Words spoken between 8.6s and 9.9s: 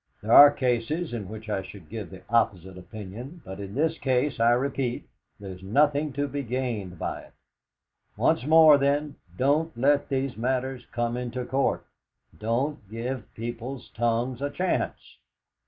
then, don't